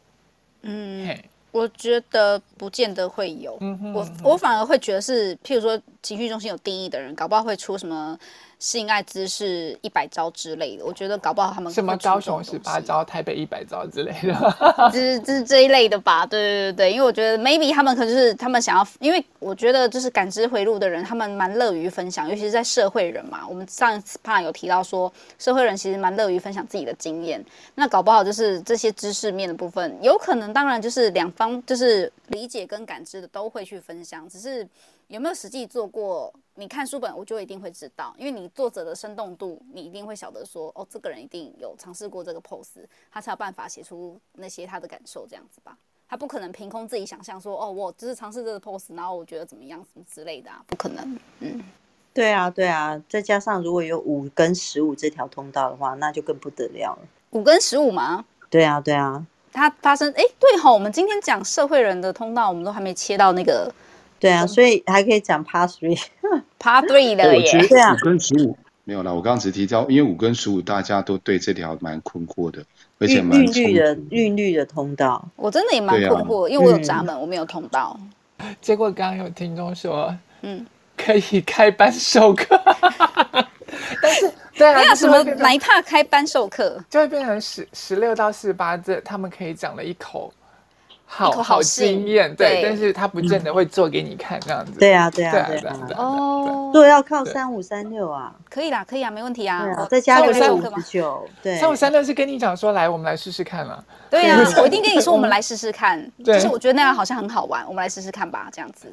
[0.63, 1.07] 嗯。
[1.07, 3.59] 嘿我觉得不见得会有，
[3.93, 8.17] 我我反而会觉得是，譬如说情绪中心有定义的人，搞不好会出什么
[8.61, 10.85] 性爱姿势一百招之类的。
[10.85, 14.55] 我觉得搞不好他们什么高雄十八招、台北一百招之类的，
[14.93, 16.25] 就是就是这一类的吧。
[16.25, 23.45] 对对对对，因为我觉得 maybe 他们可能就是他们想要，因为我觉得就是感知回路的人，他们蛮乐于分享，尤其是在社会人嘛。
[23.45, 27.43] 我们上一次怕有提到说，社会人其实蛮乐于分享自己的经验。
[27.75, 31.29] 那搞不好就是这些知识面的部分，有可能当然就是两。
[31.31, 34.67] 方就是理解跟感知的都会去分享，只是
[35.07, 36.31] 有没有实际做过？
[36.61, 45.75] 你看书本，我就一定会知道，因为你作者的生动度，你一定会晓得说，哦，这个人一定有尝试过这个 pose，他才有办法写出那些他的感受这样子吧？
[46.07, 51.19] 他不可能凭空自己想象说，哦，我只是尝试这个 pose，然后我觉得怎么样什么之类的啊，不可能。
[51.39, 51.63] 嗯，
[52.13, 57.07] 对啊，对啊，再加上如果有五跟十五这条通道的话，那就更不得了了。
[57.31, 58.23] 五跟十五吗？
[58.51, 59.25] 对啊，对啊。
[59.51, 63.73] 它发生哎，对哈，我们今天讲社会人的通道，我们都还没切到那个，
[64.21, 67.67] 对啊，所以还可以讲 Part Three，Part Three 的耶。
[67.67, 72.63] 对啊，五跟十五没有啦，我刚刚只提到，因为五跟十五大家都对这条蛮困惑的，
[72.99, 74.65] 而且蛮韵律的韵律的。
[74.65, 77.99] 通道，我真的也蛮困惑，因为我有闸门，我没有通道。
[78.61, 82.45] 结果刚刚有听众说，嗯，可以开班授课，
[84.01, 84.31] 但是。
[84.53, 90.31] 对啊，有什么哪一怕开班授课，就会变成十十六到四十八这，他们可以讲了一口
[91.13, 94.79] 好好，好经验，对，但是他不见得会做给你看这样子。
[94.79, 103.83] 对啊，对啊，对啊，哦，对，要靠三五三六啊，可以啦，可以啊，没问题啊，啊再加个三五十九，对，三五三六是跟你讲说，来，我们来试试看嘛。
[104.09, 108.87] 对啊， 我一定跟你说，我们来试试看，就是我觉得那样好像很好玩，我们来试试看吧，这样子。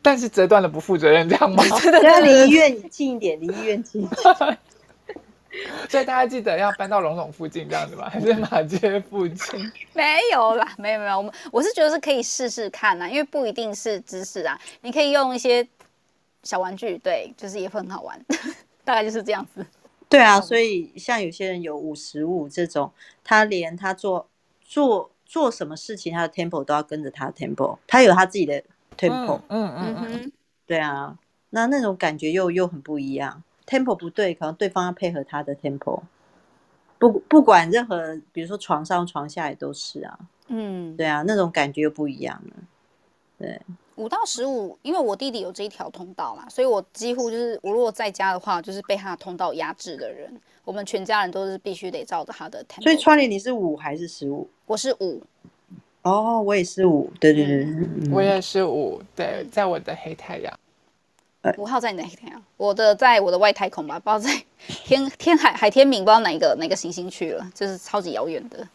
[0.00, 1.64] 但是折断了不负责任，这样吗？
[2.00, 4.58] 要离医院近一点，离医院近一点。
[5.88, 8.08] 所以大家记得要搬到龙总附近，这样子吗？
[8.10, 9.72] 还是马街附近？
[9.94, 11.16] 没有啦，没有没有。
[11.16, 15.66] 我们我是觉得是可以试试看啊，因为不一定是知识啊，你可以用一些
[16.42, 18.18] 小玩具，对，就是也会很好玩。
[18.84, 19.64] 大概就是这样子。
[20.08, 22.90] 对啊，所以像有些人有五十五这种，
[23.22, 24.26] 他连他做
[24.62, 28.62] 做做什么事情，他的 tempo 都要跟着他的 tempo，他有他自己的
[28.96, 29.40] tempo。
[29.48, 30.32] 嗯嗯嗯嗯，
[30.66, 31.18] 对啊，
[31.50, 36.00] 那那种感觉又又很不一样，tempo 不对，可能对方要配合他的 tempo。
[36.98, 40.18] 不不管任何，比如说床上床下也都是啊。
[40.48, 42.56] 嗯，对啊，那种感觉又不一样了。
[43.38, 43.60] 对。
[43.96, 50.32] 五到十五，因为我弟弟有这一条通道嘛，所以我几乎就是我如果在家的话，就是被他的通道压制的人。
[50.64, 52.82] 我们全家人都是必须得照着他的 tempo。
[52.82, 54.48] 所以窗帘你是五还是十五？
[54.66, 55.20] 我是五。
[56.02, 57.10] 哦，我也是五。
[57.18, 59.02] 对对对，嗯、我也是五。
[59.16, 60.60] 对，在我的黑太阳。
[61.56, 64.42] 五号在哪一天啊，我的在我的外太空吧，不知道在
[64.84, 68.66] 天 天海海天明，不知道哪一个哪个行星去了，就是超级遥远的。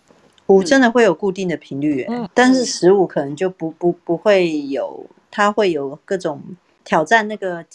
[0.47, 6.41] 五真的会有固定的频率，嗯，但是十五可能就不不不会有，它会有各种
[6.84, 7.65] 挑战那个，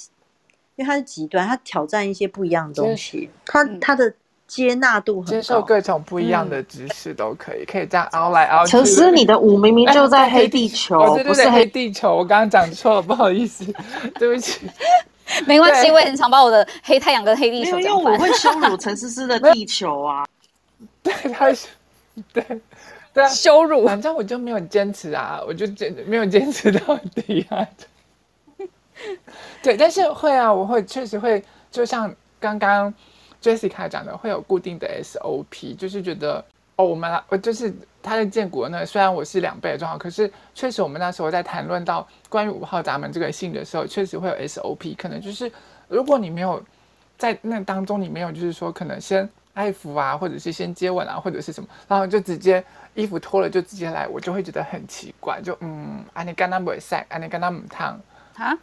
[0.77, 4.15] 因为它是极端，它挑战一些不一样的东西，它它的
[4.49, 8.73] 接纳度很高，接受各种不一样的知识都可以，可以这样凹来凹去。
[8.73, 13.65] 陈思，你的五明明就在黑地球，不是黑地球，我刚刚讲错了，不好意思，
[14.19, 14.69] 对不起，
[15.47, 20.27] 没关系，我也很常把我的黑太阳跟黑地球讲反，因为我会羞辱陈思思的地球啊，
[21.05, 21.69] 对，他是。
[22.33, 22.45] 对，
[23.15, 23.87] 对啊，羞辱。
[23.87, 27.65] 反正我就没有坚持啊，我就坚没有坚持到底啊。
[29.63, 32.93] 对，但是会啊，我会确实会，就像刚刚
[33.43, 36.45] Jessica 讲的，会有固定的 SOP，就是觉得
[36.77, 37.73] 哦，我们我就是
[38.03, 45.51] 他在建国呢，虽然我是两倍的状况，可是确实我们那时候在谈论到关于五号闸门这个信的时候，确实会有 SOP，可能就是
[45.89, 46.63] 如果你没有
[47.17, 49.29] 在那当中，你没有就是说可能先。
[49.55, 58.01] 爱抚啊，或者是先接吻啊，或者是什么，然后就直接衣服脱了就直接来，我就会觉得很奇怪，就嗯，啊你刚刚不会晒，啊你刚刚不烫
[58.37, 58.57] 啊，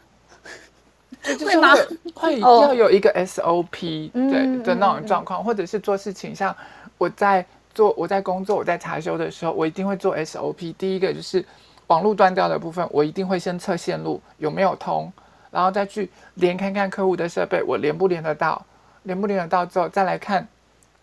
[1.46, 1.74] 会吗？
[2.14, 6.56] 会 要有一个 SOP、哦、对的那种状况，或者是做事情，像
[6.98, 10.74] 我在做我在工作我在查修的时候，我一定会做 SOP。
[10.74, 11.44] 第一个就是
[11.88, 15.12] 网络断掉的部分，我一定会先测线路有没有通，
[15.52, 18.66] 然后再去连看看客户的设备，我连不连得到，
[19.04, 20.48] 连不连得到之后再来看。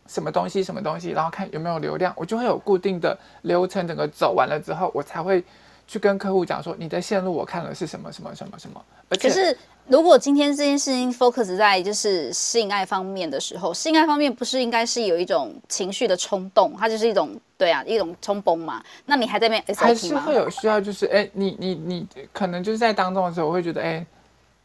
[0.08, 5.42] 什么东西，什么东西，然后看有没有流量，我就会有固定的流程，整个走完了之后，我才会
[5.86, 8.84] 去跟客户讲说，你的线路我看了是什么什么什么什么。
[9.08, 9.56] 而且，可是
[9.88, 18.82] 如果今天这件事情 focus 在就是性爱方面的时候，性爱方面不是应该是有一种情绪的冲动，它就是一种对啊，一种冲崩嘛。
[19.06, 19.76] 那你还在那边？
[19.76, 24.04] 还是会有需要，就是哎，你你你可能就是在当中的时候，我会觉得哎，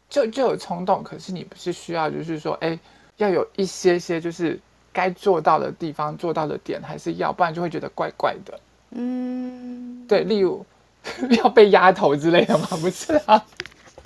[0.09, 2.77] 就就有冲动，可是你不是需要，就是说哎，
[3.17, 4.59] 要有一些些就是。
[4.93, 8.59] 该做到的地方做到的点还是要，不然就会觉得怪怪的。
[8.93, 10.65] 嗯，对，例如
[11.37, 12.67] 要被压头之类的吗？
[12.81, 13.45] 不是啊，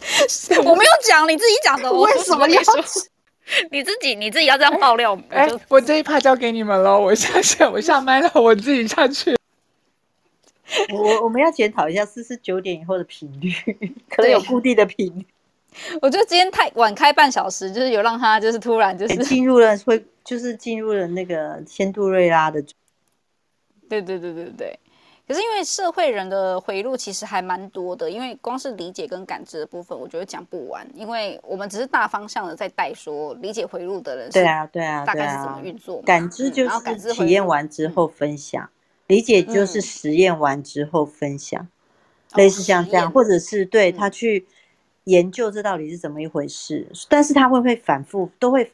[0.66, 1.92] 我没有讲，你自己讲的。
[1.94, 2.76] 为什么要说？
[3.70, 5.20] 你自己你自己要这样爆料？
[5.30, 6.98] 哎，我这一趴交给你们了。
[6.98, 9.36] 我下线，我下麦了，我自己下去。
[10.94, 13.52] 我我们要检讨一下四十九点以后的频率，
[14.10, 15.26] 可能有固定的频率。
[16.02, 22.62] 我觉得今天太晚开半小时，就是有让他就是突然就是进入了会就是进入了那个仙杜瑞拉的。
[23.90, 24.80] 对对对对对。
[25.32, 30.86] 可是因为社会人的回路其实还蛮多的，因为光是理解跟感知的部分，我觉得讲不完。
[30.94, 36.02] 因为我们只是大方向的在带说理解回路的人，对啊对啊，大概是怎么运作。
[36.02, 38.70] 感知就是体验完之后分享，
[39.08, 41.66] 理解就是实验完之后分享，
[42.36, 44.46] 类似像这样，或者是对他去。
[45.06, 48.72] 研究这到底是怎么一回事，但是他会不会反复都会，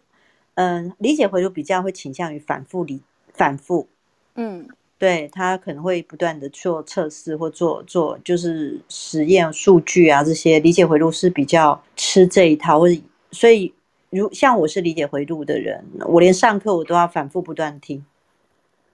[0.56, 3.88] 嗯，理解回路比较会倾向于反复理反复，
[4.36, 4.68] 嗯，
[4.98, 13.00] 对他可能会不断的做测试或做做就是实验数据啊这些，理解回路是比较吃这一套，或者
[13.32, 13.74] 所以
[14.10, 18.06] 如像我是理解回路的人，我连上课我都要反复不断听，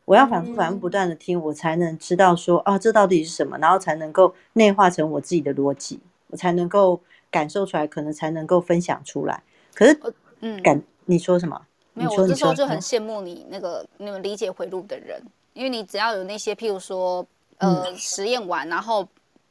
[0.06, 7.02] 我要反复反复不断的听，我才能知道说啊这到底是什么，然后才能够内化成我自己的逻辑，我才能够。
[7.34, 9.42] 感受出来，可能才能够分享出来。
[9.74, 10.00] 可是，
[10.42, 11.60] 嗯，感你说什么？
[11.96, 15.20] 没有，我这时候就很羡慕你那个你们理解回路的人，
[15.54, 17.26] 因为你只要有那些，譬如说，
[17.58, 19.08] 呃，嗯、实验完，然后。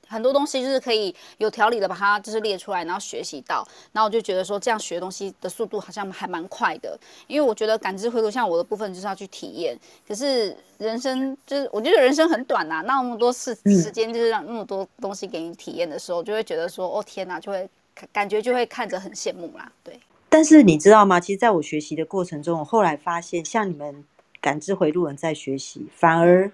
[0.08, 9.74] 很多东西就是可以有条理的把它就是列出来，然后学习到，然后我就觉得说这样学东西的速度好像还蛮快的，因为我觉得感知回路像我的部分就是要去体验，
[10.06, 17.66] 可是人生就是我觉得人生很短呐、啊，那么多时时间就是让那么多东西给你体验的时候，就会觉得说哦天呐，就会
[18.12, 19.98] 感觉就会看着很羡慕啦，对。
[20.28, 21.18] 但是你知道吗？
[21.18, 24.04] 其实在我学习的过程中，我后来发现，像你们
[24.42, 26.52] 感知回路人在学习，反而。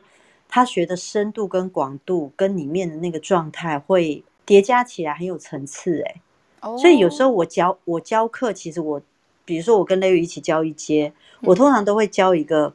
[0.51, 6.23] 他学的深度跟广度跟里面的那个状态会叠加起来很有层次哎，
[6.79, 9.03] 所以有时候我教我教课，其实我
[9.45, 11.13] 比如说我跟 Larry 一起教一阶，
[11.43, 12.73] 我通常都会教一个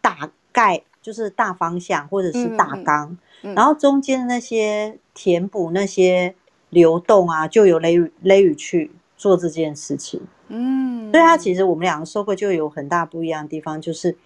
[0.00, 3.10] 大概，就是大方向或者是大纲，
[3.42, 6.36] 嗯嗯嗯、然后中间那些填补那些
[6.70, 10.20] 流动啊，就由 Larry Larry 去做这件事情。
[10.46, 14.16] 嗯，所以他其实我们两个收获就有很大不一样的地方，就是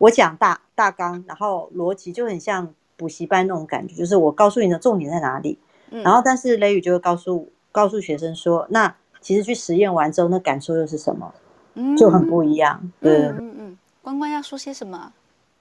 [0.00, 5.58] 我讲大大纲，然后逻辑就很像补习班那种感觉，就是我告诉你的重点在哪里，
[5.90, 11.32] 嗯、然后但是雷雨就会告诉告诉学生说，那其实去实验完之后，那感受又是什么，
[11.74, 12.90] 嗯、就很不一样。
[12.98, 15.12] 对，嗯嗯嗯，关关要说些什么？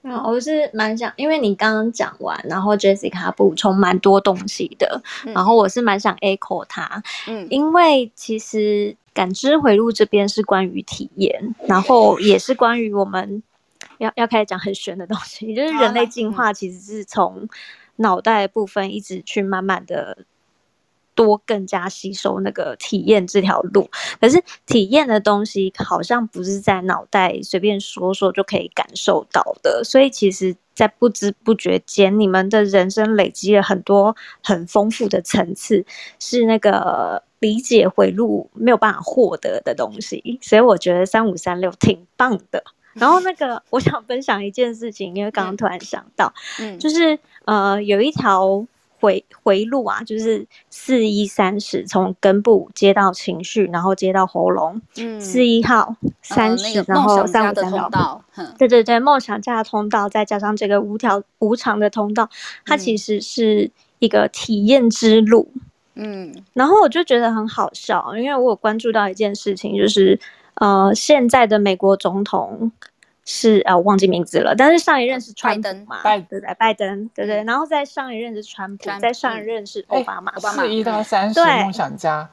[0.03, 13.43] 嗯，我是蛮想，因为你刚刚讲完，然后 Jessica 补充蛮多东西的，嗯、然后我是蛮想 echo 他，嗯，因为其实感知回路这边是关于体验，然后也是关于我们
[13.99, 17.47] 要要开始讲很玄的东西，就是人类进化其实是从
[17.97, 20.25] 脑袋部分一直去慢慢的。
[21.15, 23.89] 多更加吸收那个体验这条路，
[24.21, 35.85] 可是体验的东西好像不是在脑袋随便说说就可以感受到的，所以其实，在不知不觉间，你们的人生累积了很多很丰富的层次，
[36.19, 42.63] 是那个理解回路没有办法获得的东西，所以我觉得三五三六挺棒的。
[43.01, 48.65] 然后那个，我想分享一件事情，因为刚刚突然想到，嗯，就是呃，有一条。
[49.01, 54.81] 回回路啊，就是四一三十，从根部接到情绪，然后接到喉咙。
[54.97, 57.89] 嗯，四一号三十，然后三五三六。
[58.57, 62.29] 对对对，梦想家的通道，再加上这个无条无常的通道，
[62.65, 65.49] 它其实是一个体验之路。
[65.95, 70.19] 嗯，然后我就觉得很好笑，因为我有关注到一件事情，就是
[70.60, 72.72] 呃，现在的美国总统。
[73.32, 74.55] 是啊，我忘记名字了。
[74.55, 76.01] 但是上一任是川普嘛？
[76.03, 77.43] 拜登，对对，拜登，对对。
[77.43, 80.34] 然后在上一任是川普，在上一任是奥巴马。
[80.39, 82.28] 四一到三十，梦想家。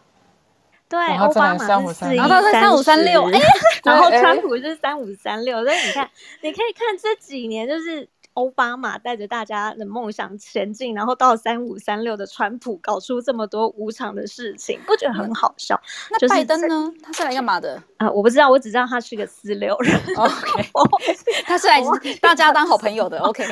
[0.88, 1.58] 对，奥巴马
[1.88, 3.38] 是四一，然后三五三六， 哎，
[3.84, 5.62] 然后川普是三五三六。
[5.62, 6.08] 所以你看，
[6.40, 8.08] 你可以看这几年就是。
[8.36, 15.80] 奥巴马带着大家的梦想前进，然后到三五三六的川普搞出这么多无常的事情，不觉得很好笑？
[16.10, 16.92] 那拜登呢？
[17.02, 17.82] 他是来干嘛的？
[17.96, 19.98] 啊，我不知道，我只知道他是个四六人。
[20.16, 20.70] OK，
[21.46, 21.82] 他是来
[22.20, 23.18] 大家当好朋友的。
[23.24, 23.42] OK，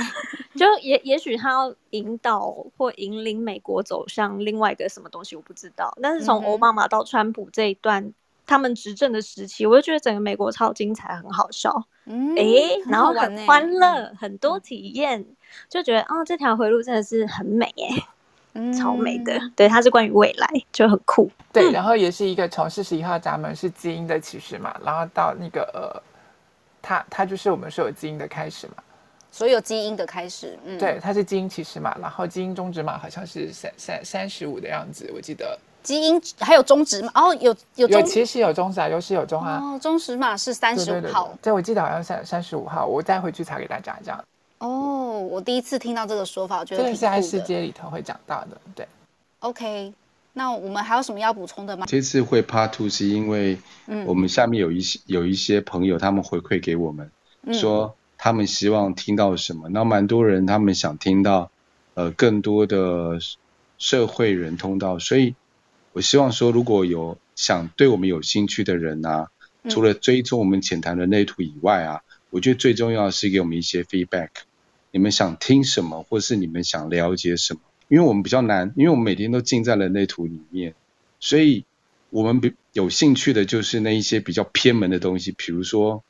[0.54, 5.96] 就也也许他要引导或引领美国走向另外一个什么东西，我不知道。
[6.02, 8.12] 但是从奥巴马到川普这一段。
[8.46, 11.72] 他们执政的时期，我就觉得整个美国超精彩，很好笑，
[12.04, 15.36] 嗯，诶，然后很欢乐，嗯、很多体验，嗯、
[15.68, 17.88] 就觉得哦，这条回路真的是很美耶，
[18.52, 26.02] 嗯，超美的，对，它是关于未来，就很酷，对，然后也是一个从四十一号闸门是基因的起始嘛，然后到那个呃，
[26.82, 28.74] 它它就是我们所有基因的开始嘛，
[29.30, 35.58] 所有基因的开始，嗯，对，它是基因起始嘛，然后基因终止嘛，好像是三三三十五的样子，我记得。
[35.84, 39.60] 基因还有终止码哦，有有有其实有中指啊，有始有中啊。
[39.62, 44.24] 哦，终始码是三十五号，对，我记得好像三三十五号，我再回去查给大家这样。
[44.58, 48.88] 哦，我第一次听到这个说法，我觉得这个是在世界里头会讲到的，对。
[49.40, 49.92] OK，
[50.32, 51.84] 那我们还有什么要补充的吗？
[51.86, 53.58] 这次会 Part Two 是因为，
[54.06, 57.10] 我们下面有一些有一些朋友他们回馈给我们，
[57.42, 61.50] 嗯、说他们希望听到什么，那蛮多人他们想听到
[61.92, 63.18] 呃更多的
[63.76, 65.34] 社会人通道，所以。
[65.94, 69.30] 我希望说，如果有想对我们有兴趣的人啊，
[69.68, 74.30] 除了追踪我们浅谈人类图以外啊，我觉得最重要的是给我们一些 feedback。
[74.90, 77.60] 你们想听什么，或是你们想了解什么？
[77.86, 80.74] 因为我们比较难，因为我们每天都浸在人类图里面，
[81.20, 81.64] 所以
[82.10, 86.02] 我们比有兴趣的就是那一些比较偏门的东西，比如说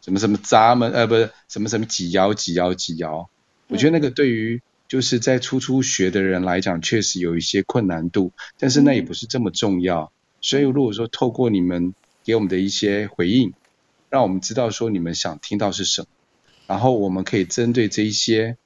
[0.00, 3.28] 什么什么闸门，呃，不是什么什么几爻几爻几爻。
[3.68, 4.60] 我觉得那个对于。
[4.88, 10.04] 就是在初初学的人来讲，确实有一些困难度，但是那也不是这么重要。
[10.04, 10.10] 嗯、
[10.40, 13.52] 所以如果说透过你们给我们的一些回应，
[14.08, 16.08] 让我们知道说你们想听到是什么，
[16.66, 18.56] 然后我们可以针对这一些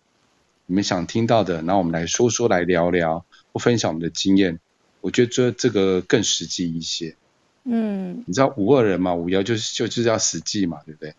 [0.66, 4.61] 你们想听到的，然后我们来说说来聊聊，或分享我们的经验。
[5.01, 7.16] 我觉得这这个更实际一些。
[7.64, 9.14] 嗯，你知道五二人嘛？
[9.14, 11.14] 五幺就是就就是要实际嘛，对不对？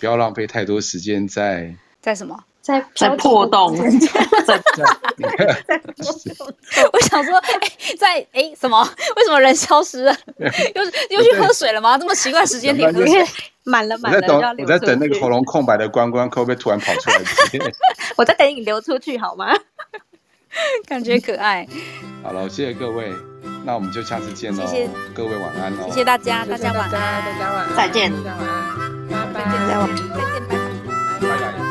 [0.00, 2.44] 不要浪费太多时间在在什么？
[2.68, 3.74] 在在破洞，
[4.44, 4.60] 在
[5.66, 6.54] 在 破洞。
[6.92, 7.58] 我想说，哎，
[7.98, 8.86] 在哎什么？
[9.16, 10.14] 为什么人消失了？
[10.74, 10.84] 又
[11.16, 11.96] 又去喝水了吗？
[11.96, 12.92] 这么奇怪时间点，
[13.64, 14.18] 满了满了。
[14.18, 17.16] 我在等，我在等那个喉咙空白的关关，可不可以突然跑出来？
[18.16, 19.50] 我在等你流出去好吗？
[20.86, 21.66] 感觉可爱。
[22.22, 23.10] 好了，谢谢各位，
[23.64, 24.66] 那我们就下次见喽。
[24.66, 25.86] 谢谢各位，晚安喽。
[25.88, 30.52] 谢谢大家，大家晚安，大家晚安，再见，大家晚安，拜拜，再见，
[31.22, 31.67] 再见。